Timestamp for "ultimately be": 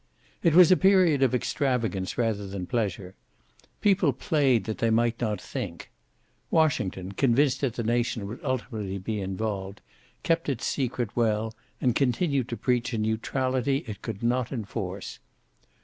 8.43-9.21